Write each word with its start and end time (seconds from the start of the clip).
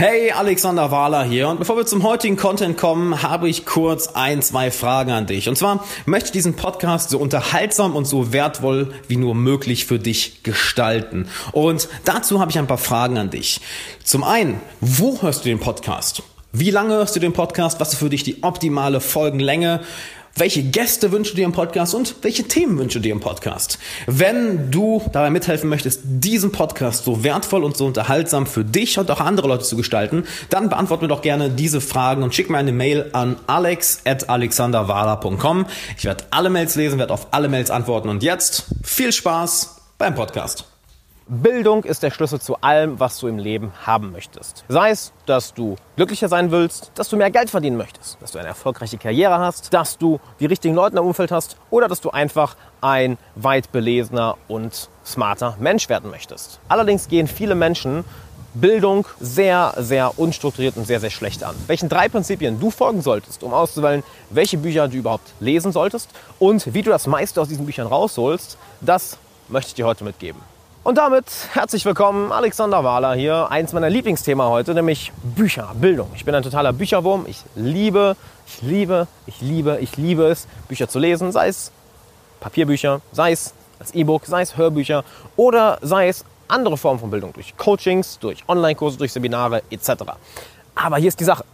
Hey, 0.00 0.30
Alexander 0.30 0.92
Wahler 0.92 1.24
hier 1.24 1.48
und 1.48 1.58
bevor 1.58 1.76
wir 1.76 1.84
zum 1.84 2.04
heutigen 2.04 2.36
Content 2.36 2.78
kommen, 2.78 3.20
habe 3.24 3.48
ich 3.48 3.66
kurz 3.66 4.06
ein, 4.06 4.42
zwei 4.42 4.70
Fragen 4.70 5.10
an 5.10 5.26
dich. 5.26 5.48
Und 5.48 5.58
zwar 5.58 5.84
möchte 6.06 6.26
ich 6.26 6.30
diesen 6.30 6.54
Podcast 6.54 7.10
so 7.10 7.18
unterhaltsam 7.18 7.96
und 7.96 8.04
so 8.04 8.32
wertvoll 8.32 8.94
wie 9.08 9.16
nur 9.16 9.34
möglich 9.34 9.86
für 9.86 9.98
dich 9.98 10.44
gestalten. 10.44 11.26
Und 11.50 11.88
dazu 12.04 12.38
habe 12.38 12.48
ich 12.48 12.60
ein 12.60 12.68
paar 12.68 12.78
Fragen 12.78 13.18
an 13.18 13.30
dich. 13.30 13.60
Zum 14.04 14.22
einen, 14.22 14.60
wo 14.80 15.20
hörst 15.20 15.44
du 15.44 15.48
den 15.48 15.58
Podcast? 15.58 16.22
Wie 16.52 16.70
lange 16.70 16.94
hörst 16.94 17.16
du 17.16 17.20
den 17.20 17.32
Podcast? 17.32 17.80
Was 17.80 17.94
ist 17.94 17.98
für 17.98 18.08
dich 18.08 18.22
die 18.22 18.44
optimale 18.44 19.00
Folgenlänge? 19.00 19.80
Welche 20.36 20.62
Gäste 20.62 21.12
wünschst 21.12 21.32
du 21.32 21.36
dir 21.36 21.44
im 21.44 21.52
Podcast 21.52 21.94
und 21.94 22.16
welche 22.22 22.44
Themen 22.44 22.78
wünschst 22.78 22.96
du 22.96 23.00
dir 23.00 23.12
im 23.12 23.20
Podcast. 23.20 23.78
Wenn 24.06 24.70
du 24.70 25.02
dabei 25.12 25.28
mithelfen 25.30 25.68
möchtest, 25.68 26.00
diesen 26.04 26.52
Podcast 26.52 27.04
so 27.04 27.24
wertvoll 27.24 27.64
und 27.64 27.76
so 27.76 27.84
unterhaltsam 27.86 28.46
für 28.46 28.64
dich 28.64 28.98
und 28.98 29.10
auch 29.10 29.20
andere 29.20 29.48
Leute 29.48 29.64
zu 29.64 29.76
gestalten, 29.76 30.24
dann 30.50 30.68
beantworte 30.68 31.04
mir 31.04 31.08
doch 31.08 31.22
gerne 31.22 31.50
diese 31.50 31.80
Fragen 31.80 32.22
und 32.22 32.34
schick 32.34 32.50
mir 32.50 32.58
eine 32.58 32.72
Mail 32.72 33.08
an 33.12 33.36
alex.alexanderwala.com. 33.46 35.66
Ich 35.96 36.04
werde 36.04 36.24
alle 36.30 36.50
Mails 36.50 36.74
lesen, 36.76 36.98
werde 36.98 37.14
auf 37.14 37.28
alle 37.32 37.48
Mails 37.48 37.70
antworten 37.70 38.08
und 38.08 38.22
jetzt 38.22 38.66
viel 38.82 39.12
Spaß 39.12 39.76
beim 39.98 40.14
Podcast. 40.14 40.77
Bildung 41.30 41.84
ist 41.84 42.02
der 42.02 42.10
Schlüssel 42.10 42.40
zu 42.40 42.56
allem, 42.62 43.00
was 43.00 43.18
du 43.18 43.28
im 43.28 43.36
Leben 43.36 43.70
haben 43.84 44.12
möchtest. 44.12 44.64
Sei 44.68 44.88
es, 44.88 45.12
dass 45.26 45.52
du 45.52 45.76
glücklicher 45.96 46.26
sein 46.30 46.50
willst, 46.50 46.90
dass 46.94 47.10
du 47.10 47.18
mehr 47.18 47.30
Geld 47.30 47.50
verdienen 47.50 47.76
möchtest, 47.76 48.16
dass 48.22 48.32
du 48.32 48.38
eine 48.38 48.48
erfolgreiche 48.48 48.96
Karriere 48.96 49.38
hast, 49.38 49.74
dass 49.74 49.98
du 49.98 50.20
die 50.40 50.46
richtigen 50.46 50.74
Leute 50.74 50.96
im 50.96 51.04
Umfeld 51.04 51.30
hast 51.30 51.58
oder 51.68 51.86
dass 51.86 52.00
du 52.00 52.08
einfach 52.08 52.56
ein 52.80 53.18
weit 53.34 53.70
belesener 53.72 54.38
und 54.48 54.88
smarter 55.04 55.54
Mensch 55.60 55.90
werden 55.90 56.10
möchtest. 56.10 56.60
Allerdings 56.66 57.08
gehen 57.08 57.28
viele 57.28 57.54
Menschen 57.54 58.06
Bildung 58.54 59.04
sehr, 59.20 59.74
sehr 59.76 60.18
unstrukturiert 60.18 60.78
und 60.78 60.86
sehr, 60.86 61.00
sehr 61.00 61.10
schlecht 61.10 61.44
an. 61.44 61.54
Welchen 61.66 61.90
drei 61.90 62.08
Prinzipien 62.08 62.58
du 62.58 62.70
folgen 62.70 63.02
solltest, 63.02 63.42
um 63.42 63.52
auszuwählen, 63.52 64.02
welche 64.30 64.56
Bücher 64.56 64.88
du 64.88 64.96
überhaupt 64.96 65.30
lesen 65.40 65.72
solltest 65.72 66.08
und 66.38 66.72
wie 66.72 66.80
du 66.80 66.88
das 66.88 67.06
meiste 67.06 67.38
aus 67.38 67.48
diesen 67.48 67.66
Büchern 67.66 67.86
rausholst, 67.86 68.56
das 68.80 69.18
möchte 69.48 69.68
ich 69.68 69.74
dir 69.74 69.84
heute 69.84 70.04
mitgeben. 70.04 70.40
Und 70.84 70.96
damit 70.96 71.26
herzlich 71.52 71.84
willkommen, 71.84 72.32
Alexander 72.32 72.82
Wahler 72.84 73.14
hier. 73.14 73.50
Eins 73.50 73.72
meiner 73.72 73.90
Lieblingsthemen 73.90 74.46
heute, 74.46 74.74
nämlich 74.74 75.12
Bücher, 75.22 75.74
Bildung. 75.74 76.08
Ich 76.14 76.24
bin 76.24 76.34
ein 76.34 76.42
totaler 76.42 76.72
Bücherwurm. 76.72 77.26
Ich 77.26 77.42
liebe, 77.56 78.16
ich 78.46 78.62
liebe, 78.62 79.06
ich 79.26 79.40
liebe, 79.40 79.78
ich 79.80 79.96
liebe 79.96 80.26
es, 80.26 80.46
Bücher 80.68 80.88
zu 80.88 80.98
lesen, 80.98 81.32
sei 81.32 81.48
es 81.48 81.72
Papierbücher, 82.40 83.00
sei 83.12 83.32
es 83.32 83.52
als 83.80 83.92
E-Book, 83.92 84.24
sei 84.26 84.42
es 84.42 84.56
Hörbücher 84.56 85.04
oder 85.36 85.78
sei 85.82 86.08
es 86.08 86.24
andere 86.46 86.76
Formen 86.76 87.00
von 87.00 87.10
Bildung, 87.10 87.32
durch 87.32 87.56
Coachings, 87.56 88.18
durch 88.20 88.44
Online-Kurse, 88.48 88.96
durch 88.98 89.12
Seminare 89.12 89.62
etc. 89.70 89.90
Aber 90.74 90.96
hier 90.96 91.08
ist 91.08 91.20
die 91.20 91.24
Sache. 91.24 91.44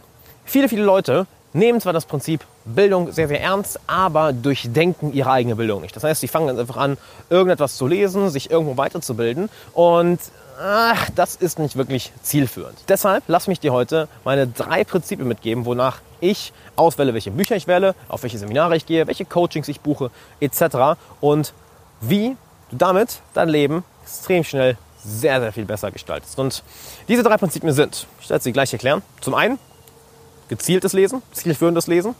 Viele, 0.45 0.69
viele 0.69 0.83
Leute 0.83 1.25
nehmen 1.55 1.79
zwar 1.79 1.93
das 1.93 2.05
Prinzip 2.05 2.45
Bildung 2.65 3.11
sehr, 3.11 3.27
sehr 3.27 3.41
ernst, 3.41 3.79
aber 3.87 4.33
durchdenken 4.33 5.13
ihre 5.13 5.31
eigene 5.31 5.55
Bildung 5.55 5.81
nicht. 5.81 5.95
Das 5.95 6.03
heißt, 6.03 6.21
sie 6.21 6.27
fangen 6.27 6.47
dann 6.47 6.59
einfach 6.59 6.77
an, 6.77 6.97
irgendetwas 7.29 7.77
zu 7.77 7.87
lesen, 7.87 8.29
sich 8.29 8.51
irgendwo 8.51 8.77
weiterzubilden 8.77 9.49
und 9.73 10.19
ach, 10.61 11.09
das 11.15 11.35
ist 11.35 11.57
nicht 11.59 11.77
wirklich 11.77 12.11
zielführend. 12.21 12.77
Deshalb 12.89 13.23
lass 13.27 13.47
mich 13.47 13.59
dir 13.59 13.71
heute 13.71 14.07
meine 14.23 14.47
drei 14.47 14.83
Prinzipien 14.83 15.27
mitgeben, 15.27 15.65
wonach 15.65 15.99
ich 16.19 16.53
auswähle, 16.75 17.13
welche 17.13 17.31
Bücher 17.31 17.55
ich 17.55 17.67
wähle, 17.67 17.95
auf 18.09 18.23
welche 18.23 18.37
Seminare 18.37 18.75
ich 18.75 18.85
gehe, 18.85 19.07
welche 19.07 19.25
Coachings 19.25 19.67
ich 19.67 19.79
buche 19.79 20.11
etc. 20.39 20.97
und 21.21 21.53
wie 22.01 22.35
du 22.69 22.77
damit 22.77 23.19
dein 23.33 23.49
Leben 23.49 23.83
extrem 24.03 24.43
schnell 24.43 24.77
sehr, 25.03 25.39
sehr 25.39 25.53
viel 25.53 25.65
besser 25.65 25.91
gestaltest. 25.91 26.37
Und 26.37 26.63
diese 27.07 27.23
drei 27.23 27.37
Prinzipien 27.37 27.73
sind, 27.73 28.07
ich 28.19 28.29
werde 28.29 28.43
sie 28.43 28.51
gleich 28.51 28.73
erklären. 28.73 29.03
Zum 29.21 29.35
einen 29.35 29.59
gezieltes 30.49 30.93
Lesen, 30.93 31.21
zielführendes 31.31 31.87
Lesen. 31.87 32.15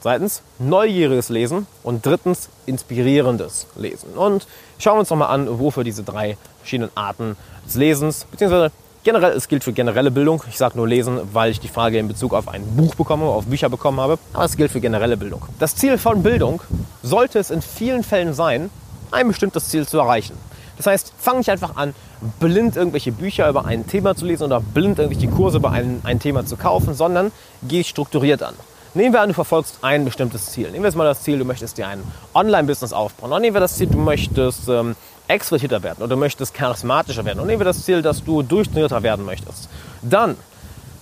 Zweitens 0.00 0.42
neugieriges 0.58 1.28
Lesen 1.28 1.66
und 1.84 2.04
drittens 2.04 2.48
inspirierendes 2.66 3.68
Lesen. 3.76 4.14
Und 4.14 4.48
schauen 4.78 4.96
wir 4.96 5.00
uns 5.00 5.10
nochmal 5.10 5.28
an, 5.28 5.60
wofür 5.60 5.84
diese 5.84 6.02
drei 6.02 6.36
verschiedenen 6.58 6.90
Arten 6.96 7.36
des 7.64 7.76
Lesens, 7.76 8.26
beziehungsweise 8.30 8.72
generell, 9.04 9.32
es 9.32 9.46
gilt 9.46 9.62
für 9.62 9.72
generelle 9.72 10.10
Bildung. 10.10 10.42
Ich 10.48 10.58
sage 10.58 10.76
nur 10.76 10.88
Lesen, 10.88 11.20
weil 11.32 11.50
ich 11.50 11.60
die 11.60 11.68
Frage 11.68 11.98
in 11.98 12.08
Bezug 12.08 12.34
auf 12.34 12.48
ein 12.48 12.64
Buch 12.76 12.94
bekomme, 12.94 13.26
auf 13.26 13.46
Bücher 13.46 13.68
bekommen 13.68 14.00
habe. 14.00 14.18
Aber 14.32 14.44
es 14.44 14.56
gilt 14.56 14.72
für 14.72 14.80
generelle 14.80 15.16
Bildung. 15.16 15.44
Das 15.58 15.76
Ziel 15.76 15.98
von 15.98 16.22
Bildung 16.22 16.60
sollte 17.02 17.38
es 17.38 17.50
in 17.50 17.62
vielen 17.62 18.02
Fällen 18.02 18.34
sein, 18.34 18.70
ein 19.10 19.28
bestimmtes 19.28 19.68
Ziel 19.68 19.86
zu 19.86 19.98
erreichen. 19.98 20.36
Das 20.76 20.86
heißt, 20.86 21.12
fang 21.18 21.38
nicht 21.38 21.50
einfach 21.50 21.76
an, 21.76 21.94
blind 22.40 22.76
irgendwelche 22.76 23.12
Bücher 23.12 23.48
über 23.48 23.64
ein 23.64 23.86
Thema 23.86 24.14
zu 24.14 24.24
lesen 24.24 24.44
oder 24.44 24.60
blind 24.60 24.98
irgendwelche 24.98 25.28
Kurse 25.28 25.58
über 25.58 25.70
ein, 25.70 26.00
ein 26.04 26.18
Thema 26.18 26.46
zu 26.46 26.56
kaufen, 26.56 26.94
sondern 26.94 27.32
geh 27.62 27.84
strukturiert 27.84 28.42
an. 28.42 28.54
Nehmen 28.94 29.14
wir 29.14 29.22
an, 29.22 29.28
du 29.28 29.34
verfolgst 29.34 29.78
ein 29.80 30.04
bestimmtes 30.04 30.46
Ziel. 30.50 30.70
Nehmen 30.70 30.82
wir 30.82 30.88
jetzt 30.88 30.96
mal 30.96 31.04
das 31.04 31.22
Ziel, 31.22 31.38
du 31.38 31.46
möchtest 31.46 31.78
dir 31.78 31.88
ein 31.88 32.02
Online-Business 32.34 32.92
aufbauen. 32.92 33.30
Oder 33.30 33.40
nehmen 33.40 33.54
wir 33.54 33.60
das 33.60 33.76
Ziel, 33.76 33.86
du 33.86 33.96
möchtest 33.96 34.68
ähm, 34.68 34.96
extrovertierter 35.28 35.82
werden 35.82 35.98
oder 36.02 36.14
du 36.14 36.16
möchtest 36.16 36.52
charismatischer 36.52 37.24
werden. 37.24 37.40
Und 37.40 37.46
nehmen 37.46 37.60
wir 37.60 37.64
das 37.64 37.84
Ziel, 37.84 38.02
dass 38.02 38.22
du 38.22 38.42
durchtrainierter 38.42 39.02
werden 39.02 39.24
möchtest. 39.24 39.70
Dann 40.02 40.36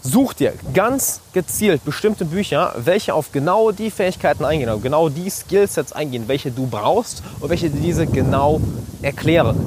such 0.03 0.35
dir 0.35 0.53
ganz 0.75 1.21
gezielt 1.33 1.85
bestimmte 1.85 2.25
Bücher, 2.25 2.75
welche 2.77 3.15
auf 3.15 3.33
genau 3.33 3.71
die 3.71 3.91
Fähigkeiten 3.91 4.45
eingehen, 4.45 4.69
auf 4.69 4.83
genau 4.83 5.09
die 5.09 5.31
Skillsets 5.31 5.93
eingehen, 5.93 6.25
welche 6.27 6.51
du 6.51 6.67
brauchst 6.67 7.23
und 7.41 7.51
welche 7.51 7.71
diese 7.71 8.07
genau 8.07 8.61
erklären. 9.03 9.59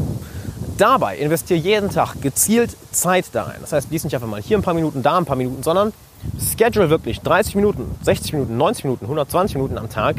Dabei 0.77 1.17
investiere 1.17 1.59
jeden 1.59 1.89
Tag 1.89 2.21
gezielt 2.21 2.75
Zeit 2.91 3.25
da 3.33 3.43
rein. 3.43 3.57
Das 3.61 3.73
heißt, 3.73 3.91
lies 3.91 4.03
nicht 4.03 4.15
einfach 4.15 4.27
mal 4.27 4.41
hier 4.41 4.57
ein 4.57 4.63
paar 4.63 4.73
Minuten, 4.73 5.03
da 5.03 5.17
ein 5.17 5.25
paar 5.25 5.35
Minuten, 5.35 5.61
sondern 5.61 5.93
schedule 6.39 6.89
wirklich 6.89 7.21
30 7.21 7.55
Minuten, 7.55 7.95
60 8.01 8.33
Minuten, 8.33 8.57
90 8.57 8.85
Minuten, 8.85 9.05
120 9.05 9.55
Minuten 9.55 9.77
am 9.77 9.89
Tag 9.89 10.17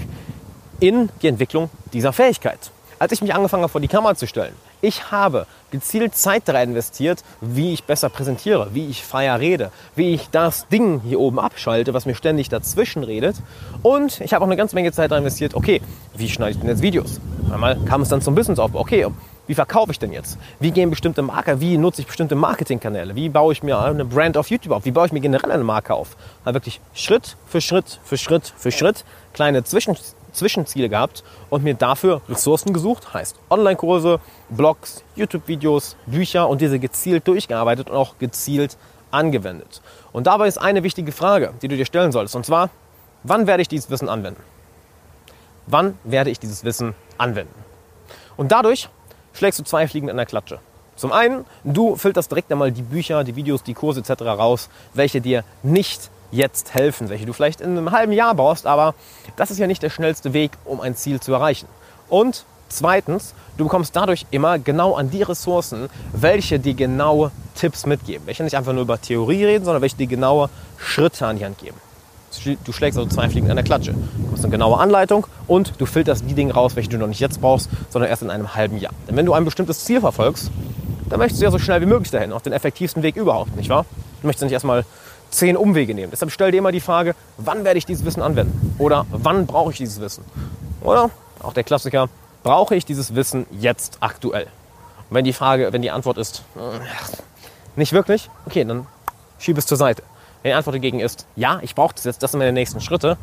in 0.78 1.08
die 1.22 1.28
Entwicklung 1.28 1.70
dieser 1.92 2.12
Fähigkeit. 2.12 2.70
Als 2.98 3.12
ich 3.12 3.20
mich 3.20 3.34
angefangen 3.34 3.62
habe, 3.62 3.72
vor 3.72 3.80
die 3.80 3.88
Kamera 3.88 4.14
zu 4.14 4.26
stellen, 4.26 4.54
ich 4.84 5.10
habe 5.10 5.46
gezielt 5.70 6.14
Zeit 6.14 6.46
daran 6.46 6.70
investiert, 6.70 7.24
wie 7.40 7.72
ich 7.72 7.84
besser 7.84 8.08
präsentiere, 8.08 8.68
wie 8.72 8.88
ich 8.88 9.02
freier 9.04 9.40
rede, 9.40 9.72
wie 9.96 10.14
ich 10.14 10.30
das 10.30 10.68
Ding 10.68 11.00
hier 11.04 11.18
oben 11.18 11.40
abschalte, 11.40 11.94
was 11.94 12.06
mir 12.06 12.14
ständig 12.14 12.48
dazwischen 12.48 13.02
redet. 13.02 13.36
Und 13.82 14.20
ich 14.20 14.32
habe 14.32 14.44
auch 14.44 14.48
eine 14.48 14.56
ganze 14.56 14.76
Menge 14.76 14.92
Zeit 14.92 15.10
daran 15.10 15.24
investiert, 15.24 15.54
okay, 15.54 15.80
wie 16.14 16.28
schneide 16.28 16.52
ich 16.52 16.58
denn 16.58 16.68
jetzt 16.68 16.82
Videos? 16.82 17.20
Einmal 17.50 17.78
kam 17.86 18.02
es 18.02 18.08
dann 18.08 18.20
zum 18.20 18.34
Businessaufbau. 18.34 18.80
Okay, 18.80 19.06
wie 19.46 19.54
verkaufe 19.54 19.92
ich 19.92 19.98
denn 19.98 20.12
jetzt? 20.12 20.38
Wie 20.58 20.70
gehen 20.70 20.90
bestimmte 20.90 21.22
Marker? 21.22 21.60
Wie 21.60 21.76
nutze 21.76 22.00
ich 22.00 22.06
bestimmte 22.06 22.34
Marketingkanäle? 22.34 23.14
Wie 23.14 23.28
baue 23.28 23.52
ich 23.52 23.62
mir 23.62 23.78
eine 23.78 24.04
Brand 24.04 24.36
auf 24.36 24.50
YouTube 24.50 24.72
auf? 24.72 24.84
Wie 24.84 24.90
baue 24.90 25.06
ich 25.06 25.12
mir 25.12 25.20
generell 25.20 25.50
eine 25.52 25.64
Marke 25.64 25.94
auf? 25.94 26.16
Mal 26.44 26.54
wirklich 26.54 26.80
Schritt 26.94 27.36
für 27.46 27.60
Schritt 27.60 28.00
für 28.04 28.16
Schritt 28.16 28.52
für 28.56 28.72
Schritt 28.72 29.04
kleine 29.34 29.64
Zwischen 29.64 29.96
Zwischenziele 30.32 30.88
gehabt 30.88 31.22
und 31.48 31.62
mir 31.62 31.74
dafür 31.74 32.20
Ressourcen 32.28 32.72
gesucht, 32.72 33.14
heißt 33.14 33.36
Online-Kurse, 33.50 34.20
Blogs, 34.50 35.04
YouTube-Videos, 35.16 35.96
Bücher 36.06 36.48
und 36.48 36.60
diese 36.60 36.78
gezielt 36.78 37.26
durchgearbeitet 37.28 37.88
und 37.88 37.96
auch 37.96 38.18
gezielt 38.18 38.76
angewendet. 39.10 39.80
Und 40.12 40.26
dabei 40.26 40.48
ist 40.48 40.58
eine 40.58 40.82
wichtige 40.82 41.12
Frage, 41.12 41.54
die 41.62 41.68
du 41.68 41.76
dir 41.76 41.86
stellen 41.86 42.12
solltest, 42.12 42.34
und 42.34 42.44
zwar, 42.44 42.70
wann 43.22 43.46
werde 43.46 43.62
ich 43.62 43.68
dieses 43.68 43.90
Wissen 43.90 44.08
anwenden? 44.08 44.42
Wann 45.66 45.98
werde 46.02 46.30
ich 46.30 46.40
dieses 46.40 46.64
Wissen 46.64 46.94
anwenden? 47.16 47.54
Und 48.36 48.50
dadurch 48.50 48.88
schlägst 49.34 49.58
du 49.58 49.64
zwei 49.64 49.86
Fliegen 49.86 50.08
in 50.08 50.16
einer 50.16 50.26
Klatsche. 50.26 50.58
Zum 50.96 51.12
einen, 51.12 51.44
du 51.64 51.96
filterst 51.96 52.30
direkt 52.30 52.50
einmal 52.52 52.72
die 52.72 52.82
Bücher, 52.82 53.24
die 53.24 53.36
Videos, 53.36 53.62
die 53.62 53.74
Kurse 53.74 54.00
etc. 54.00 54.22
raus, 54.22 54.70
welche 54.94 55.20
dir 55.20 55.44
nicht 55.62 56.10
jetzt 56.30 56.74
helfen, 56.74 57.08
welche 57.08 57.26
du 57.26 57.32
vielleicht 57.32 57.60
in 57.60 57.70
einem 57.70 57.90
halben 57.90 58.12
Jahr 58.12 58.34
brauchst, 58.34 58.66
aber 58.66 58.94
das 59.36 59.50
ist 59.50 59.58
ja 59.58 59.66
nicht 59.66 59.82
der 59.82 59.90
schnellste 59.90 60.32
Weg, 60.32 60.52
um 60.64 60.80
ein 60.80 60.96
Ziel 60.96 61.20
zu 61.20 61.32
erreichen. 61.32 61.68
Und 62.08 62.44
zweitens, 62.68 63.34
du 63.56 63.64
bekommst 63.64 63.94
dadurch 63.94 64.26
immer 64.30 64.58
genau 64.58 64.94
an 64.94 65.10
die 65.10 65.22
Ressourcen, 65.22 65.88
welche 66.12 66.58
dir 66.58 66.74
genaue 66.74 67.30
Tipps 67.54 67.86
mitgeben. 67.86 68.26
Welche 68.26 68.42
nicht 68.42 68.56
einfach 68.56 68.72
nur 68.72 68.82
über 68.82 69.00
Theorie 69.00 69.44
reden, 69.44 69.64
sondern 69.64 69.82
welche 69.82 69.96
dir 69.96 70.06
genaue 70.06 70.50
Schritte 70.76 71.26
an 71.26 71.38
die 71.38 71.44
Hand 71.44 71.58
geben. 71.58 71.76
Du 72.64 72.72
schlägst 72.72 72.98
also 72.98 73.08
zwei 73.08 73.28
Fliegen 73.28 73.48
in 73.48 73.54
der 73.54 73.64
Klatsche. 73.64 73.92
Du 73.92 74.32
hast 74.32 74.44
eine 74.44 74.50
genaue 74.50 74.78
Anleitung 74.78 75.26
und 75.46 75.72
du 75.78 75.86
filterst 75.86 76.24
die 76.28 76.34
Dinge 76.34 76.54
raus, 76.54 76.76
welche 76.76 76.90
du 76.90 76.98
noch 76.98 77.06
nicht 77.06 77.20
jetzt 77.20 77.40
brauchst, 77.40 77.68
sondern 77.90 78.10
erst 78.10 78.22
in 78.22 78.30
einem 78.30 78.54
halben 78.54 78.78
Jahr. 78.78 78.92
Denn 79.08 79.16
wenn 79.16 79.26
du 79.26 79.32
ein 79.32 79.44
bestimmtes 79.44 79.84
Ziel 79.84 80.00
verfolgst, 80.00 80.50
dann 81.08 81.18
möchtest 81.18 81.40
du 81.40 81.44
ja 81.44 81.50
so 81.50 81.58
schnell 81.58 81.80
wie 81.80 81.86
möglich 81.86 82.10
dahin, 82.10 82.32
auf 82.32 82.42
den 82.42 82.52
effektivsten 82.52 83.02
Weg 83.02 83.16
überhaupt, 83.16 83.56
nicht 83.56 83.68
wahr? 83.68 83.84
Du 84.20 84.26
möchtest 84.26 84.44
nicht 84.44 84.52
erstmal 84.52 84.84
zehn 85.30 85.56
Umwege 85.56 85.94
nehmen. 85.94 86.10
Deshalb 86.10 86.30
stell 86.32 86.50
dir 86.50 86.58
immer 86.58 86.72
die 86.72 86.80
Frage, 86.80 87.14
wann 87.36 87.64
werde 87.64 87.78
ich 87.78 87.86
dieses 87.86 88.04
Wissen 88.04 88.22
anwenden? 88.22 88.74
Oder 88.78 89.06
wann 89.10 89.46
brauche 89.46 89.70
ich 89.72 89.78
dieses 89.78 90.00
Wissen? 90.00 90.24
Oder 90.80 91.10
auch 91.42 91.52
der 91.52 91.64
Klassiker, 91.64 92.08
brauche 92.42 92.74
ich 92.74 92.84
dieses 92.84 93.14
Wissen 93.14 93.46
jetzt 93.50 93.98
aktuell? 94.00 94.44
Und 95.10 95.16
wenn 95.16 95.24
die 95.24 95.32
Frage, 95.32 95.72
wenn 95.72 95.82
die 95.82 95.90
Antwort 95.90 96.18
ist, 96.18 96.42
äh, 96.56 96.78
nicht 97.76 97.92
wirklich, 97.92 98.30
okay, 98.46 98.64
dann 98.64 98.86
schiebe 99.38 99.58
es 99.58 99.66
zur 99.66 99.76
Seite. 99.76 100.02
Wenn 100.44 100.50
die 100.50 100.56
Antwort 100.56 100.74
dagegen 100.76 101.00
ist, 101.00 101.26
ja, 101.36 101.58
ich 101.62 101.74
brauche 101.74 101.94
das 101.94 102.04
jetzt, 102.04 102.22
das 102.22 102.32
sind 102.32 102.38
meine 102.38 102.52
nächsten 102.52 102.78
Schritte, 102.82 103.16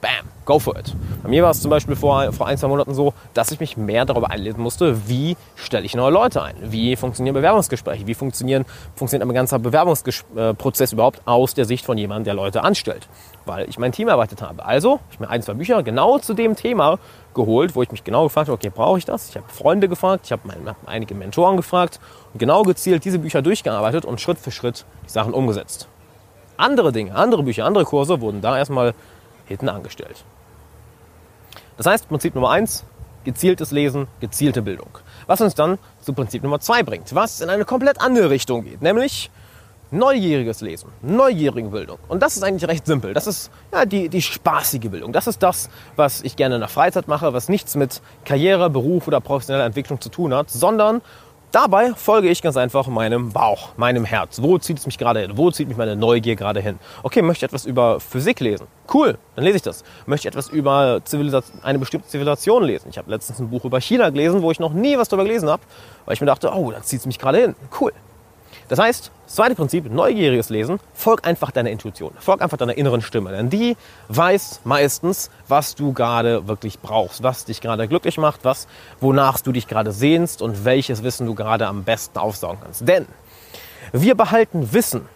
bam, 0.00 0.28
go 0.44 0.60
for 0.60 0.78
it. 0.78 0.94
Bei 1.24 1.28
mir 1.28 1.42
war 1.42 1.50
es 1.50 1.60
zum 1.60 1.72
Beispiel 1.72 1.96
vor, 1.96 2.32
vor 2.32 2.46
ein, 2.46 2.56
zwei 2.56 2.68
Monaten 2.68 2.94
so, 2.94 3.14
dass 3.34 3.50
ich 3.50 3.58
mich 3.58 3.76
mehr 3.76 4.04
darüber 4.04 4.30
einlesen 4.30 4.62
musste, 4.62 5.08
wie 5.08 5.36
stelle 5.56 5.84
ich 5.84 5.96
neue 5.96 6.12
Leute 6.12 6.40
ein, 6.44 6.54
wie 6.60 6.94
funktionieren 6.94 7.34
Bewerbungsgespräche, 7.34 8.06
wie 8.06 8.14
funktionieren, 8.14 8.64
funktioniert 8.94 9.28
ein 9.28 9.34
ganzer 9.34 9.58
Bewerbungsprozess 9.58 10.92
überhaupt 10.92 11.20
aus 11.24 11.54
der 11.54 11.64
Sicht 11.64 11.84
von 11.84 11.98
jemandem, 11.98 12.26
der 12.26 12.34
Leute 12.34 12.62
anstellt, 12.62 13.08
weil 13.44 13.68
ich 13.68 13.76
mein 13.80 13.90
Team 13.90 14.06
erweitert 14.06 14.40
habe. 14.40 14.64
Also 14.64 14.92
habe 14.92 15.02
ich 15.10 15.18
mir 15.18 15.28
ein, 15.28 15.42
zwei 15.42 15.54
Bücher 15.54 15.82
genau 15.82 16.18
zu 16.20 16.32
dem 16.32 16.54
Thema 16.54 17.00
geholt, 17.34 17.74
wo 17.74 17.82
ich 17.82 17.90
mich 17.90 18.04
genau 18.04 18.22
gefragt 18.22 18.46
habe, 18.46 18.54
okay, 18.54 18.70
brauche 18.72 18.98
ich 18.98 19.04
das? 19.04 19.30
Ich 19.30 19.36
habe 19.36 19.48
Freunde 19.48 19.88
gefragt, 19.88 20.26
ich 20.26 20.30
habe 20.30 20.42
hab 20.64 20.76
einige 20.86 21.16
Mentoren 21.16 21.56
gefragt 21.56 21.98
und 22.32 22.38
genau 22.38 22.62
gezielt 22.62 23.04
diese 23.04 23.18
Bücher 23.18 23.42
durchgearbeitet 23.42 24.04
und 24.04 24.20
Schritt 24.20 24.38
für 24.38 24.52
Schritt 24.52 24.84
die 25.06 25.10
Sachen 25.10 25.34
umgesetzt. 25.34 25.88
Andere 26.56 26.92
Dinge, 26.92 27.14
andere 27.14 27.42
Bücher, 27.42 27.64
andere 27.64 27.84
Kurse 27.84 28.20
wurden 28.20 28.40
da 28.40 28.56
erstmal 28.56 28.94
hinten 29.46 29.68
angestellt. 29.68 30.24
Das 31.76 31.86
heißt, 31.86 32.08
Prinzip 32.08 32.34
Nummer 32.34 32.50
eins, 32.50 32.84
gezieltes 33.24 33.70
Lesen, 33.70 34.06
gezielte 34.20 34.62
Bildung. 34.62 34.98
Was 35.26 35.40
uns 35.40 35.54
dann 35.54 35.78
zu 36.00 36.12
Prinzip 36.12 36.42
Nummer 36.42 36.60
zwei 36.60 36.82
bringt, 36.82 37.14
was 37.14 37.40
in 37.40 37.50
eine 37.50 37.64
komplett 37.64 38.00
andere 38.00 38.30
Richtung 38.30 38.64
geht, 38.64 38.82
nämlich 38.82 39.30
neugieriges 39.90 40.60
Lesen, 40.62 40.90
neugierige 41.02 41.68
Bildung. 41.68 41.98
Und 42.08 42.22
das 42.22 42.36
ist 42.36 42.42
eigentlich 42.42 42.68
recht 42.68 42.86
simpel. 42.86 43.14
Das 43.14 43.26
ist 43.26 43.50
ja, 43.72 43.84
die, 43.84 44.08
die 44.08 44.22
spaßige 44.22 44.90
Bildung. 44.90 45.12
Das 45.12 45.26
ist 45.26 45.42
das, 45.42 45.70
was 45.94 46.22
ich 46.22 46.36
gerne 46.36 46.56
in 46.56 46.60
der 46.60 46.68
Freizeit 46.68 47.08
mache, 47.08 47.32
was 47.32 47.48
nichts 47.48 47.76
mit 47.76 48.00
Karriere, 48.24 48.68
Beruf 48.70 49.06
oder 49.06 49.20
professioneller 49.20 49.64
Entwicklung 49.64 50.00
zu 50.00 50.08
tun 50.08 50.34
hat, 50.34 50.50
sondern 50.50 51.02
Dabei 51.56 51.94
folge 51.94 52.28
ich 52.28 52.42
ganz 52.42 52.58
einfach 52.58 52.86
meinem 52.86 53.32
Bauch, 53.32 53.70
meinem 53.78 54.04
Herz. 54.04 54.42
Wo 54.42 54.58
zieht 54.58 54.76
es 54.76 54.84
mich 54.84 54.98
gerade 54.98 55.20
hin? 55.20 55.38
Wo 55.38 55.50
zieht 55.50 55.68
mich 55.68 55.78
meine 55.78 55.96
Neugier 55.96 56.36
gerade 56.36 56.60
hin? 56.60 56.78
Okay, 57.02 57.22
möchte 57.22 57.46
ich 57.46 57.48
etwas 57.48 57.64
über 57.64 57.98
Physik 57.98 58.40
lesen? 58.40 58.66
Cool, 58.92 59.16
dann 59.36 59.42
lese 59.46 59.56
ich 59.56 59.62
das. 59.62 59.82
Möchte 60.04 60.28
ich 60.28 60.32
etwas 60.34 60.50
über 60.50 61.00
eine 61.62 61.78
bestimmte 61.78 62.08
Zivilisation 62.08 62.62
lesen? 62.62 62.88
Ich 62.90 62.98
habe 62.98 63.10
letztens 63.10 63.40
ein 63.40 63.48
Buch 63.48 63.64
über 63.64 63.80
China 63.80 64.10
gelesen, 64.10 64.42
wo 64.42 64.50
ich 64.50 64.60
noch 64.60 64.74
nie 64.74 64.98
was 64.98 65.08
darüber 65.08 65.24
gelesen 65.24 65.48
habe, 65.48 65.62
weil 66.04 66.12
ich 66.12 66.20
mir 66.20 66.26
dachte, 66.26 66.52
oh, 66.54 66.70
da 66.72 66.82
zieht 66.82 67.00
es 67.00 67.06
mich 67.06 67.18
gerade 67.18 67.38
hin. 67.38 67.54
Cool. 67.80 67.92
Das 68.68 68.78
heißt, 68.78 69.12
zweite 69.26 69.54
Prinzip, 69.54 69.90
neugieriges 69.90 70.50
Lesen, 70.50 70.80
folg 70.92 71.26
einfach 71.26 71.50
deiner 71.50 71.70
Intuition, 71.70 72.12
folg 72.18 72.42
einfach 72.42 72.56
deiner 72.56 72.76
inneren 72.76 73.00
Stimme, 73.00 73.30
denn 73.30 73.48
die 73.48 73.76
weiß 74.08 74.60
meistens, 74.64 75.30
was 75.46 75.74
du 75.74 75.92
gerade 75.92 76.48
wirklich 76.48 76.80
brauchst, 76.80 77.22
was 77.22 77.44
dich 77.44 77.60
gerade 77.60 77.86
glücklich 77.86 78.18
macht, 78.18 78.44
was, 78.44 78.66
wonach 79.00 79.40
du 79.40 79.52
dich 79.52 79.68
gerade 79.68 79.92
sehnst 79.92 80.42
und 80.42 80.64
welches 80.64 81.02
Wissen 81.02 81.26
du 81.26 81.34
gerade 81.34 81.66
am 81.66 81.84
besten 81.84 82.18
aufsaugen 82.18 82.58
kannst. 82.62 82.88
Denn 82.88 83.06
wir 83.92 84.16
behalten 84.16 84.72
Wissen, 84.72 85.08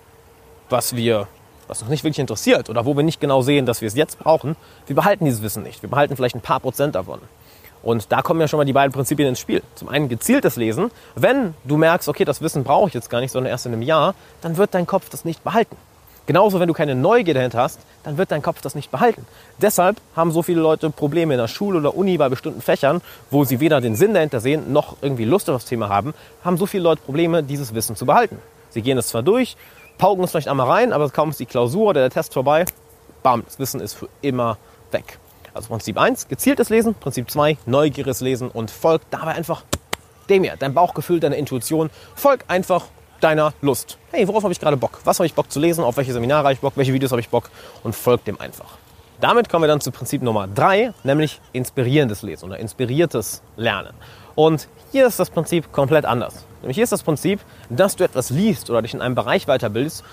was 0.68 0.94
wir 0.94 1.26
was 1.70 1.82
uns 1.82 1.90
nicht 1.90 2.02
wirklich 2.02 2.18
interessiert 2.18 2.68
oder 2.68 2.84
wo 2.84 2.96
wir 2.96 3.04
nicht 3.04 3.20
genau 3.20 3.42
sehen, 3.42 3.64
dass 3.64 3.80
wir 3.80 3.86
es 3.86 3.94
jetzt 3.94 4.18
brauchen, 4.18 4.56
wir 4.88 4.96
behalten 4.96 5.24
dieses 5.24 5.40
Wissen 5.40 5.62
nicht. 5.62 5.82
Wir 5.82 5.88
behalten 5.88 6.16
vielleicht 6.16 6.34
ein 6.34 6.40
paar 6.40 6.58
Prozent 6.58 6.96
davon. 6.96 7.20
Und 7.82 8.12
da 8.12 8.22
kommen 8.22 8.40
ja 8.40 8.48
schon 8.48 8.58
mal 8.58 8.64
die 8.64 8.72
beiden 8.72 8.92
Prinzipien 8.92 9.28
ins 9.28 9.40
Spiel. 9.40 9.62
Zum 9.74 9.88
einen 9.88 10.08
gezieltes 10.08 10.56
Lesen. 10.56 10.90
Wenn 11.14 11.54
du 11.64 11.76
merkst, 11.76 12.08
okay, 12.08 12.24
das 12.24 12.42
Wissen 12.42 12.64
brauche 12.64 12.88
ich 12.88 12.94
jetzt 12.94 13.10
gar 13.10 13.20
nicht, 13.20 13.32
sondern 13.32 13.50
erst 13.50 13.66
in 13.66 13.72
einem 13.72 13.82
Jahr, 13.82 14.14
dann 14.42 14.56
wird 14.56 14.74
dein 14.74 14.86
Kopf 14.86 15.08
das 15.08 15.24
nicht 15.24 15.42
behalten. 15.42 15.76
Genauso, 16.26 16.60
wenn 16.60 16.68
du 16.68 16.74
keine 16.74 16.94
Neugier 16.94 17.34
dahinter 17.34 17.60
hast, 17.60 17.80
dann 18.04 18.16
wird 18.16 18.30
dein 18.30 18.42
Kopf 18.42 18.60
das 18.60 18.74
nicht 18.74 18.90
behalten. 18.90 19.26
Deshalb 19.60 19.96
haben 20.14 20.30
so 20.30 20.42
viele 20.42 20.60
Leute 20.60 20.90
Probleme 20.90 21.34
in 21.34 21.40
der 21.40 21.48
Schule 21.48 21.78
oder 21.78 21.96
Uni 21.96 22.18
bei 22.18 22.28
bestimmten 22.28 22.60
Fächern, 22.60 23.00
wo 23.30 23.44
sie 23.44 23.58
weder 23.58 23.80
den 23.80 23.96
Sinn 23.96 24.14
dahinter 24.14 24.38
sehen, 24.38 24.72
noch 24.72 24.98
irgendwie 25.02 25.24
Lust 25.24 25.50
auf 25.50 25.56
das 25.56 25.64
Thema 25.64 25.88
haben, 25.88 26.14
haben 26.44 26.56
so 26.56 26.66
viele 26.66 26.84
Leute 26.84 27.02
Probleme, 27.02 27.42
dieses 27.42 27.74
Wissen 27.74 27.96
zu 27.96 28.06
behalten. 28.06 28.38
Sie 28.68 28.82
gehen 28.82 28.96
es 28.96 29.08
zwar 29.08 29.24
durch, 29.24 29.56
pauken 29.98 30.22
es 30.22 30.30
vielleicht 30.30 30.46
einmal 30.46 30.68
rein, 30.68 30.92
aber 30.92 31.10
kaum 31.10 31.30
ist 31.30 31.40
die 31.40 31.46
Klausur 31.46 31.88
oder 31.88 32.02
der 32.02 32.10
Test 32.10 32.32
vorbei, 32.32 32.64
bam, 33.24 33.42
das 33.44 33.58
Wissen 33.58 33.80
ist 33.80 33.94
für 33.94 34.08
immer 34.22 34.56
weg. 34.92 35.18
Also 35.54 35.68
Prinzip 35.68 35.98
1, 35.98 36.28
gezieltes 36.28 36.68
Lesen. 36.68 36.94
Prinzip 36.94 37.30
2, 37.30 37.58
neugieriges 37.66 38.20
Lesen 38.20 38.48
und 38.48 38.70
folg 38.70 39.02
dabei 39.10 39.32
einfach 39.32 39.64
dem 40.28 40.44
hier, 40.44 40.56
dein 40.56 40.74
Bauchgefühl, 40.74 41.20
deine 41.20 41.36
Intuition. 41.36 41.90
Folg 42.14 42.44
einfach 42.48 42.86
deiner 43.20 43.52
Lust. 43.60 43.98
Hey, 44.12 44.26
worauf 44.28 44.44
habe 44.44 44.52
ich 44.52 44.60
gerade 44.60 44.76
Bock? 44.76 45.00
Was 45.04 45.18
habe 45.18 45.26
ich 45.26 45.34
Bock 45.34 45.50
zu 45.50 45.60
lesen? 45.60 45.84
Auf 45.84 45.96
welche 45.96 46.12
Seminare 46.12 46.44
habe 46.44 46.52
ich 46.52 46.60
Bock? 46.60 46.74
Welche 46.76 46.92
Videos 46.92 47.10
habe 47.10 47.20
ich 47.20 47.28
Bock? 47.28 47.50
Und 47.82 47.94
folg 47.94 48.24
dem 48.24 48.40
einfach. 48.40 48.78
Damit 49.20 49.50
kommen 49.50 49.64
wir 49.64 49.68
dann 49.68 49.82
zu 49.82 49.90
Prinzip 49.90 50.22
Nummer 50.22 50.48
3, 50.48 50.94
nämlich 51.04 51.40
inspirierendes 51.52 52.22
Lesen 52.22 52.46
oder 52.46 52.58
inspiriertes 52.58 53.42
Lernen. 53.56 53.92
Und 54.34 54.68
hier 54.92 55.06
ist 55.06 55.20
das 55.20 55.28
Prinzip 55.28 55.72
komplett 55.72 56.06
anders. 56.06 56.46
Nämlich 56.62 56.76
hier 56.76 56.84
ist 56.84 56.92
das 56.92 57.02
Prinzip, 57.02 57.40
dass 57.68 57.96
du 57.96 58.04
etwas 58.04 58.30
liest 58.30 58.70
oder 58.70 58.80
dich 58.80 58.94
in 58.94 59.02
einem 59.02 59.14
Bereich 59.14 59.44
weiterbildest, 59.46 60.04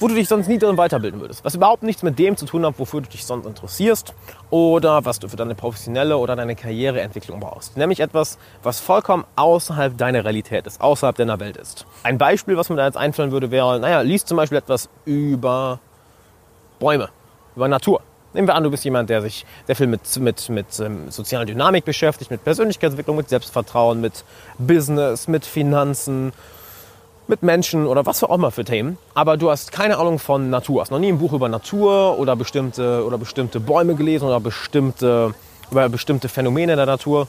wo 0.00 0.08
du 0.08 0.14
dich 0.14 0.28
sonst 0.28 0.48
nie 0.48 0.58
drin 0.58 0.78
weiterbilden 0.78 1.20
würdest. 1.20 1.44
Was 1.44 1.54
überhaupt 1.54 1.82
nichts 1.82 2.02
mit 2.02 2.18
dem 2.18 2.36
zu 2.36 2.46
tun 2.46 2.64
hat, 2.64 2.78
wofür 2.78 3.02
du 3.02 3.08
dich 3.08 3.24
sonst 3.24 3.46
interessierst 3.46 4.14
oder 4.48 5.04
was 5.04 5.18
du 5.18 5.28
für 5.28 5.36
deine 5.36 5.54
professionelle 5.54 6.16
oder 6.16 6.34
deine 6.34 6.56
Karriereentwicklung 6.56 7.38
brauchst. 7.38 7.76
Nämlich 7.76 8.00
etwas, 8.00 8.38
was 8.62 8.80
vollkommen 8.80 9.24
außerhalb 9.36 9.96
deiner 9.96 10.24
Realität 10.24 10.66
ist, 10.66 10.80
außerhalb 10.80 11.16
deiner 11.16 11.38
Welt 11.38 11.58
ist. 11.58 11.86
Ein 12.02 12.16
Beispiel, 12.16 12.56
was 12.56 12.70
mir 12.70 12.76
da 12.76 12.86
jetzt 12.86 12.96
einfallen 12.96 13.30
würde, 13.30 13.50
wäre, 13.50 13.78
naja, 13.78 14.00
liest 14.00 14.26
zum 14.26 14.38
Beispiel 14.38 14.58
etwas 14.58 14.88
über 15.04 15.78
Bäume, 16.78 17.10
über 17.54 17.68
Natur. 17.68 18.00
Nehmen 18.32 18.46
wir 18.46 18.54
an, 18.54 18.62
du 18.62 18.70
bist 18.70 18.84
jemand, 18.84 19.10
der 19.10 19.22
sich 19.22 19.44
sehr 19.66 19.74
viel 19.74 19.88
mit, 19.88 20.16
mit, 20.18 20.48
mit 20.48 20.80
ähm, 20.80 21.10
sozialer 21.10 21.44
Dynamik 21.44 21.84
beschäftigt, 21.84 22.30
mit 22.30 22.44
Persönlichkeitsentwicklung, 22.44 23.16
mit 23.16 23.28
Selbstvertrauen, 23.28 24.00
mit 24.00 24.24
Business, 24.56 25.26
mit 25.26 25.44
Finanzen 25.44 26.32
mit 27.30 27.42
Menschen 27.42 27.86
oder 27.86 28.04
was 28.04 28.22
auch 28.24 28.34
immer 28.34 28.50
für 28.50 28.64
Themen, 28.64 28.98
aber 29.14 29.36
du 29.36 29.50
hast 29.50 29.70
keine 29.72 29.98
Ahnung 29.98 30.18
von 30.18 30.50
Natur, 30.50 30.82
hast 30.82 30.90
noch 30.90 30.98
nie 30.98 31.08
ein 31.08 31.18
Buch 31.18 31.32
über 31.32 31.48
Natur 31.48 32.18
oder 32.18 32.34
bestimmte, 32.34 33.04
oder 33.06 33.16
bestimmte 33.16 33.60
Bäume 33.60 33.94
gelesen 33.94 34.26
oder 34.26 34.40
bestimmte, 34.40 35.32
über 35.70 35.88
bestimmte 35.88 36.28
Phänomene 36.28 36.74
der 36.74 36.86
Natur. 36.86 37.28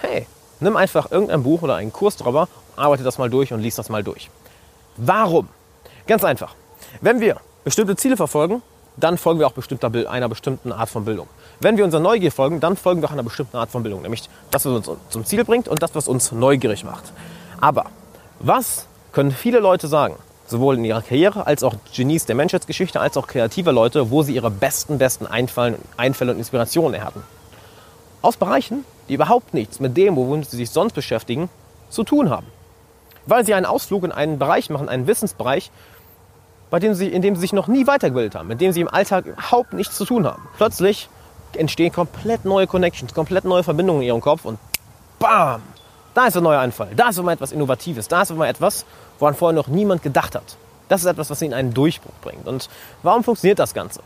Hey, 0.00 0.26
nimm 0.60 0.76
einfach 0.76 1.10
irgendein 1.10 1.42
Buch 1.42 1.62
oder 1.62 1.74
einen 1.74 1.92
Kurs 1.92 2.16
darüber, 2.16 2.48
arbeite 2.76 3.02
das 3.02 3.18
mal 3.18 3.28
durch 3.28 3.52
und 3.52 3.60
lies 3.60 3.74
das 3.74 3.88
mal 3.88 4.04
durch. 4.04 4.30
Warum? 4.96 5.48
Ganz 6.06 6.22
einfach. 6.24 6.54
Wenn 7.00 7.20
wir 7.20 7.36
bestimmte 7.64 7.96
Ziele 7.96 8.16
verfolgen, 8.16 8.62
dann 8.96 9.18
folgen 9.18 9.40
wir 9.40 9.48
auch 9.48 9.52
bestimmter, 9.52 9.90
einer 10.08 10.28
bestimmten 10.28 10.70
Art 10.72 10.90
von 10.90 11.04
Bildung. 11.04 11.26
Wenn 11.58 11.76
wir 11.76 11.84
unserer 11.84 12.00
Neugier 12.00 12.30
folgen, 12.30 12.60
dann 12.60 12.76
folgen 12.76 13.02
wir 13.02 13.08
auch 13.08 13.12
einer 13.12 13.22
bestimmten 13.24 13.56
Art 13.56 13.70
von 13.70 13.82
Bildung, 13.82 14.02
nämlich 14.02 14.28
das, 14.52 14.64
was 14.64 14.88
uns 14.88 14.98
zum 15.08 15.24
Ziel 15.24 15.44
bringt 15.44 15.66
und 15.66 15.82
das, 15.82 15.94
was 15.94 16.06
uns 16.06 16.30
neugierig 16.30 16.84
macht. 16.84 17.12
Aber 17.60 17.86
was 18.38 18.86
können 19.12 19.30
viele 19.32 19.60
Leute 19.60 19.88
sagen, 19.88 20.16
sowohl 20.46 20.76
in 20.76 20.84
ihrer 20.84 21.02
Karriere 21.02 21.46
als 21.46 21.62
auch 21.62 21.74
Genies 21.94 22.26
der 22.26 22.34
Menschheitsgeschichte, 22.34 23.00
als 23.00 23.16
auch 23.16 23.26
kreative 23.26 23.70
Leute, 23.70 24.10
wo 24.10 24.22
sie 24.22 24.34
ihre 24.34 24.50
besten, 24.50 24.98
besten 24.98 25.26
Einfallen, 25.26 25.76
Einfälle 25.96 26.32
und 26.32 26.38
Inspirationen 26.38 26.94
erhatten. 26.94 27.22
Aus 28.22 28.36
Bereichen, 28.36 28.84
die 29.08 29.14
überhaupt 29.14 29.54
nichts 29.54 29.80
mit 29.80 29.96
dem, 29.96 30.16
womit 30.16 30.50
sie 30.50 30.56
sich 30.56 30.70
sonst 30.70 30.92
beschäftigen, 30.92 31.48
zu 31.88 32.04
tun 32.04 32.30
haben. 32.30 32.46
Weil 33.26 33.44
sie 33.44 33.54
einen 33.54 33.66
Ausflug 33.66 34.04
in 34.04 34.12
einen 34.12 34.38
Bereich 34.38 34.70
machen, 34.70 34.88
einen 34.88 35.06
Wissensbereich, 35.06 35.70
bei 36.70 36.78
dem 36.78 36.94
sie, 36.94 37.08
in 37.08 37.22
dem 37.22 37.34
sie 37.34 37.40
sich 37.40 37.52
noch 37.52 37.66
nie 37.66 37.86
weitergebildet 37.86 38.34
haben, 38.34 38.48
mit 38.48 38.60
dem 38.60 38.72
sie 38.72 38.80
im 38.80 38.88
Alltag 38.88 39.26
überhaupt 39.26 39.72
nichts 39.72 39.96
zu 39.96 40.04
tun 40.04 40.26
haben. 40.26 40.48
Plötzlich 40.56 41.08
entstehen 41.54 41.92
komplett 41.92 42.44
neue 42.44 42.66
Connections, 42.66 43.12
komplett 43.12 43.44
neue 43.44 43.64
Verbindungen 43.64 44.02
in 44.02 44.08
ihrem 44.08 44.20
Kopf 44.20 44.44
und 44.44 44.58
BAM! 45.18 45.62
Da 46.14 46.26
ist 46.26 46.36
ein 46.36 46.42
neuer 46.42 46.60
Einfall. 46.60 46.88
Da 46.96 47.10
ist 47.10 47.18
immer 47.18 47.32
etwas 47.32 47.52
Innovatives. 47.52 48.08
Da 48.08 48.22
ist 48.22 48.30
immer 48.30 48.48
etwas, 48.48 48.84
woran 49.18 49.34
vorher 49.34 49.54
noch 49.54 49.68
niemand 49.68 50.02
gedacht 50.02 50.34
hat. 50.34 50.56
Das 50.88 51.02
ist 51.02 51.06
etwas, 51.06 51.30
was 51.30 51.40
ihnen 51.40 51.54
einen 51.54 51.72
Durchbruch 51.72 52.12
bringt. 52.20 52.48
Und 52.48 52.68
warum 53.02 53.22
funktioniert 53.22 53.58
das 53.60 53.74
Ganze? 53.74 54.00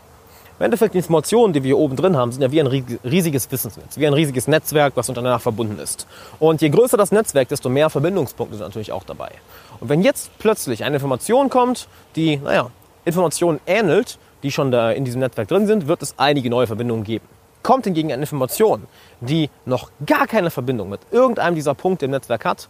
Im 0.59 0.67
Endeffekt, 0.67 0.95
die 0.95 0.99
Informationen, 0.99 1.53
die 1.53 1.65
wir 1.65 1.69
hier 1.69 1.79
oben 1.79 1.97
drin 1.97 2.17
haben, 2.17 2.31
sind 2.31 2.43
ja 2.43 2.53
wie 2.53 2.61
ein 2.61 2.69
riesiges 3.05 3.51
Wissensnetz, 3.51 3.97
wie 3.97 4.07
ein 4.07 4.13
riesiges 4.13 4.47
Netzwerk, 4.47 4.93
was 4.97 5.09
untereinander 5.09 5.41
verbunden 5.41 5.81
ist. 5.81 6.07
Und 6.39 6.63
je 6.63 6.69
größer 6.69 6.97
das 6.97 7.11
Netzwerk, 7.11 7.49
desto 7.49 7.69
mehr 7.69 7.91
Verbindungspunkte 7.91 8.57
sind 8.57 8.67
natürlich 8.67 8.93
auch 8.93 9.03
dabei. 9.03 9.33
Und 9.81 9.89
wenn 9.89 10.03
jetzt 10.03 10.31
plötzlich 10.39 10.85
eine 10.85 10.97
Information 10.97 11.51
kommt, 11.51 11.89
die, 12.15 12.37
naja, 12.37 12.71
Informationen 13.05 13.59
ähnelt, 13.67 14.19
die 14.45 14.53
schon 14.53 14.71
da 14.71 14.93
in 14.93 15.05
diesem 15.05 15.21
Netzwerk 15.21 15.49
drin 15.49 15.67
sind, 15.67 15.89
wird 15.89 16.03
es 16.03 16.15
einige 16.19 16.51
neue 16.51 16.69
Verbindungen 16.69 17.03
geben. 17.03 17.27
Kommt 17.65 17.87
hingegen 17.87 18.13
eine 18.13 18.21
Information, 18.23 18.87
die 19.21 19.49
noch 19.65 19.91
gar 20.05 20.27
keine 20.27 20.51
Verbindung 20.51 20.91
mit 20.91 21.01
irgendeinem 21.11 21.55
dieser 21.55 21.75
Punkte 21.75 22.05
im 22.05 22.11
Netzwerk 22.11 22.45
hat, 22.45 22.69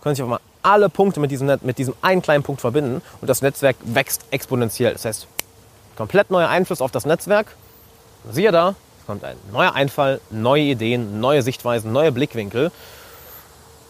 können 0.00 0.14
sich 0.14 0.24
auch 0.24 0.28
mal 0.28 0.40
alle 0.62 0.88
Punkte 0.88 1.20
mit 1.20 1.30
diesem, 1.30 1.58
mit 1.60 1.76
diesem 1.76 1.94
einen 2.00 2.22
kleinen 2.22 2.42
Punkt 2.42 2.62
verbinden 2.62 3.02
und 3.20 3.28
das 3.28 3.42
Netzwerk 3.42 3.76
wächst 3.84 4.24
exponentiell. 4.30 4.94
Das 4.94 5.04
heißt, 5.04 5.26
komplett 5.96 6.30
neuer 6.30 6.48
Einfluss 6.48 6.80
auf 6.80 6.90
das 6.90 7.04
Netzwerk. 7.04 7.54
Siehe 8.30 8.52
da, 8.52 8.74
es 9.00 9.06
kommt 9.06 9.22
ein 9.22 9.36
neuer 9.52 9.74
Einfall, 9.74 10.18
neue 10.30 10.62
Ideen, 10.62 11.20
neue 11.20 11.42
Sichtweisen, 11.42 11.92
neue 11.92 12.10
Blickwinkel. 12.10 12.70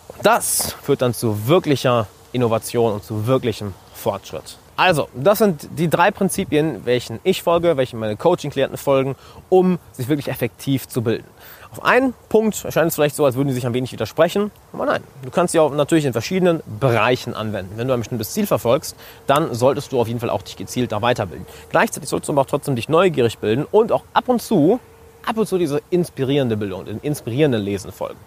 Und 0.09 0.27
das 0.27 0.75
führt 0.83 1.03
dann 1.03 1.15
zu 1.15 1.47
wirklicher 1.47 2.09
Innovation 2.33 2.95
und 2.95 3.05
zu 3.05 3.29
wirklichem 3.29 3.75
Fortschritt. 3.95 4.59
Also, 4.77 5.09
das 5.15 5.39
sind 5.39 5.69
die 5.77 5.91
drei 5.91 6.11
Prinzipien, 6.11 6.85
welchen 6.87 7.21
ich 7.25 7.43
folge, 7.43 7.77
welchen 7.77 7.99
meine 7.99 8.17
Coaching-Klienten 8.17 8.79
folgen, 8.79 9.17
um 9.49 9.79
sich 9.93 10.09
wirklich 10.09 10.29
effektiv 10.29 10.89
zu 10.89 11.03
bilden. 11.03 11.27
Auf 11.73 11.85
einen 11.85 12.13
Punkt 12.29 12.65
erscheint 12.67 12.89
es 12.89 12.97
vielleicht 12.97 13.17
so, 13.17 13.25
als 13.25 13.35
würden 13.35 13.49
sie 13.49 13.55
sich 13.55 13.67
ein 13.67 13.73
wenig 13.73 13.93
widersprechen, 13.93 14.51
aber 14.75 14.85
nein, 14.85 15.03
du 15.23 15.31
kannst 15.31 15.53
sie 15.53 15.59
auch 15.59 15.73
natürlich 15.73 16.05
in 16.05 16.13
verschiedenen 16.13 16.63
Bereichen 16.79 17.35
anwenden. 17.35 17.73
Wenn 17.77 17.89
du 17.89 17.95
ein 17.95 18.01
bestimmtes 18.01 18.33
Ziel 18.33 18.47
verfolgst, 18.47 18.95
dann 19.27 19.55
solltest 19.55 19.91
du 19.91 19.99
auf 19.99 20.07
jeden 20.07 20.21
Fall 20.21 20.29
auch 20.29 20.43
dich 20.43 20.57
gezielt 20.57 20.93
da 20.93 21.01
weiterbilden. 21.01 21.47
Gleichzeitig 21.71 22.11
solltest 22.11 22.29
du 22.29 22.33
aber 22.35 22.43
auch 22.43 22.47
trotzdem 22.47 22.77
dich 22.77 22.91
neugierig 22.91 23.39
bilden 23.39 23.67
und 23.71 23.91
auch 23.91 24.05
ab 24.13 24.29
und 24.29 24.43
zu 24.43 24.81
ab 25.27 25.37
und 25.39 25.47
zu 25.47 25.59
diese 25.59 25.81
inspirierende 25.91 26.57
Bildung, 26.57 26.85
den 26.85 26.99
inspirierenden 27.01 27.63
Lesen 27.63 27.93
folgen. 27.93 28.19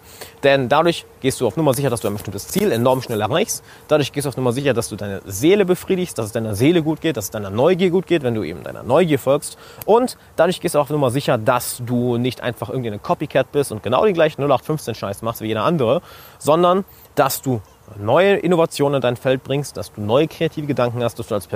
Denn 0.42 0.68
dadurch 0.68 1.04
gehst 1.20 1.40
du 1.40 1.46
auf 1.46 1.56
Nummer 1.56 1.74
sicher, 1.74 1.90
dass 1.90 2.00
du 2.00 2.08
ein 2.08 2.14
bestimmtes 2.14 2.48
Ziel 2.48 2.72
enorm 2.72 3.02
schnell 3.02 3.20
erreichst. 3.20 3.62
Dadurch 3.88 4.12
gehst 4.12 4.24
du 4.24 4.28
auf 4.28 4.36
Nummer 4.36 4.52
sicher, 4.52 4.74
dass 4.74 4.88
du 4.88 4.96
deine 4.96 5.20
Seele 5.26 5.64
befriedigst, 5.64 6.16
dass 6.18 6.26
es 6.26 6.32
deiner 6.32 6.54
Seele 6.54 6.82
gut 6.82 7.00
geht, 7.00 7.16
dass 7.16 7.26
es 7.26 7.30
deiner 7.30 7.50
Neugier 7.50 7.90
gut 7.90 8.06
geht, 8.06 8.22
wenn 8.22 8.34
du 8.34 8.42
eben 8.42 8.62
deiner 8.62 8.82
Neugier 8.82 9.18
folgst. 9.18 9.58
Und 9.84 10.16
dadurch 10.36 10.60
gehst 10.60 10.74
du 10.74 10.78
auf 10.78 10.90
Nummer 10.90 11.10
sicher, 11.10 11.38
dass 11.38 11.82
du 11.84 12.16
nicht 12.18 12.40
einfach 12.40 12.70
irgendwie 12.70 12.90
ein 12.90 13.02
Copycat 13.02 13.52
bist 13.52 13.72
und 13.72 13.82
genau 13.82 14.04
den 14.04 14.14
gleichen 14.14 14.42
0815-Scheiß 14.42 15.22
machst 15.22 15.40
wie 15.40 15.48
jeder 15.48 15.64
andere, 15.64 16.02
sondern 16.38 16.84
dass 17.14 17.42
du 17.42 17.60
neue 17.96 18.36
Innovationen 18.36 18.96
in 18.96 19.00
dein 19.00 19.16
Feld 19.16 19.44
bringst, 19.44 19.76
dass 19.76 19.92
du 19.92 20.00
neue 20.00 20.28
kreative 20.28 20.66
Gedanken 20.66 21.02
hast, 21.02 21.18
dass 21.18 21.28
du 21.28 21.34
als, 21.34 21.48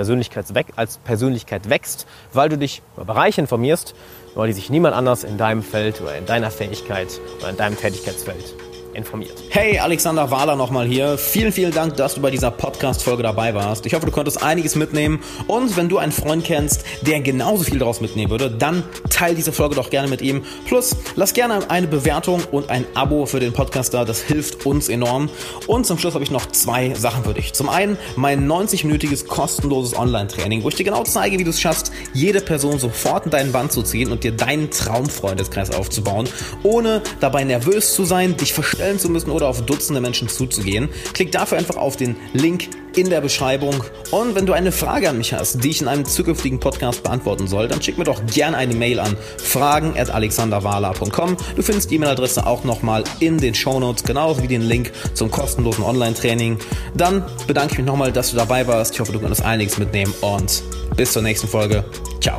als 0.75 0.97
Persönlichkeit 0.99 1.69
wächst, 1.69 2.07
weil 2.33 2.49
du 2.49 2.57
dich 2.57 2.81
über 2.95 3.05
Bereiche 3.05 3.41
informierst, 3.41 3.95
über 4.33 4.47
die 4.47 4.53
sich 4.53 4.69
niemand 4.69 4.95
anders 4.95 5.23
in 5.23 5.37
deinem 5.37 5.63
Feld 5.63 6.01
oder 6.01 6.15
in 6.15 6.25
deiner 6.25 6.51
Fähigkeit 6.51 7.19
oder 7.39 7.49
in 7.49 7.57
deinem 7.57 7.77
Tätigkeitsfeld 7.77 8.55
informiert. 8.93 9.33
Hey, 9.49 9.79
Alexander 9.79 10.31
Wahler 10.31 10.55
nochmal 10.55 10.87
hier. 10.87 11.17
Vielen, 11.17 11.51
vielen 11.51 11.71
Dank, 11.71 11.95
dass 11.95 12.15
du 12.15 12.21
bei 12.21 12.31
dieser 12.31 12.51
Podcast-Folge 12.51 13.23
dabei 13.23 13.53
warst. 13.53 13.85
Ich 13.85 13.93
hoffe, 13.93 14.05
du 14.05 14.11
konntest 14.11 14.43
einiges 14.43 14.75
mitnehmen. 14.75 15.19
Und 15.47 15.77
wenn 15.77 15.89
du 15.89 15.97
einen 15.97 16.11
Freund 16.11 16.43
kennst, 16.43 16.83
der 17.01 17.21
genauso 17.21 17.63
viel 17.63 17.79
daraus 17.79 18.01
mitnehmen 18.01 18.29
würde, 18.31 18.49
dann 18.51 18.83
teile 19.09 19.35
diese 19.35 19.51
Folge 19.51 19.75
doch 19.75 19.89
gerne 19.89 20.07
mit 20.07 20.21
ihm. 20.21 20.43
Plus, 20.67 20.95
lass 21.15 21.33
gerne 21.33 21.69
eine 21.69 21.87
Bewertung 21.87 22.41
und 22.51 22.69
ein 22.69 22.85
Abo 22.93 23.25
für 23.25 23.39
den 23.39 23.53
Podcast 23.53 23.93
da. 23.93 24.05
Das 24.05 24.21
hilft 24.21 24.65
uns 24.65 24.89
enorm. 24.89 25.29
Und 25.67 25.85
zum 25.85 25.97
Schluss 25.97 26.13
habe 26.13 26.23
ich 26.23 26.31
noch 26.31 26.47
zwei 26.47 26.93
Sachen 26.93 27.23
für 27.23 27.33
dich. 27.33 27.53
Zum 27.53 27.69
einen 27.69 27.97
mein 28.15 28.47
90-minütiges 28.47 29.27
kostenloses 29.27 29.97
Online-Training, 29.97 30.63
wo 30.63 30.69
ich 30.69 30.75
dir 30.75 30.83
genau 30.83 31.03
zeige, 31.03 31.39
wie 31.39 31.43
du 31.43 31.49
es 31.51 31.61
schaffst, 31.61 31.91
jede 32.13 32.41
Person 32.41 32.79
sofort 32.79 33.25
in 33.25 33.31
deinen 33.31 33.51
Band 33.51 33.71
zu 33.71 33.83
ziehen 33.83 34.11
und 34.11 34.23
dir 34.23 34.31
deinen 34.31 34.71
Traumfreundeskreis 34.71 35.71
aufzubauen, 35.71 36.27
ohne 36.63 37.01
dabei 37.19 37.43
nervös 37.43 37.93
zu 37.93 38.05
sein, 38.05 38.35
dich 38.37 38.53
verstehen 38.53 38.80
stellen 38.81 38.97
zu 38.97 39.09
müssen 39.09 39.29
oder 39.29 39.47
auf 39.47 39.61
Dutzende 39.61 40.01
Menschen 40.01 40.27
zuzugehen. 40.27 40.89
Klick 41.13 41.31
dafür 41.31 41.59
einfach 41.59 41.75
auf 41.75 41.97
den 41.97 42.15
Link 42.33 42.67
in 42.95 43.11
der 43.11 43.21
Beschreibung. 43.21 43.83
Und 44.09 44.33
wenn 44.33 44.47
du 44.47 44.53
eine 44.53 44.71
Frage 44.71 45.07
an 45.07 45.19
mich 45.19 45.33
hast, 45.33 45.63
die 45.63 45.69
ich 45.69 45.81
in 45.81 45.87
einem 45.87 46.03
zukünftigen 46.03 46.59
Podcast 46.59 47.03
beantworten 47.03 47.47
soll, 47.47 47.67
dann 47.67 47.79
schick 47.79 47.99
mir 47.99 48.05
doch 48.05 48.25
gerne 48.25 48.57
eine 48.57 48.73
Mail 48.73 48.99
an 48.99 49.15
fragen.alexanderwala.com. 49.37 51.37
Du 51.55 51.61
findest 51.61 51.91
die 51.91 51.95
E-Mail-Adresse 51.95 52.47
auch 52.47 52.63
nochmal 52.63 53.03
in 53.19 53.37
den 53.37 53.53
Shownotes, 53.53 54.03
genauso 54.03 54.41
wie 54.41 54.47
den 54.47 54.63
Link 54.63 54.91
zum 55.13 55.29
kostenlosen 55.29 55.83
Online-Training. 55.83 56.57
Dann 56.95 57.23
bedanke 57.45 57.73
ich 57.73 57.77
mich 57.77 57.87
nochmal, 57.87 58.11
dass 58.11 58.31
du 58.31 58.35
dabei 58.35 58.65
warst. 58.65 58.95
Ich 58.95 58.99
hoffe, 58.99 59.11
du 59.11 59.19
konntest 59.19 59.45
einiges 59.45 59.77
mitnehmen 59.77 60.13
und 60.21 60.63
bis 60.97 61.13
zur 61.13 61.21
nächsten 61.21 61.47
Folge. 61.47 61.85
Ciao. 62.19 62.37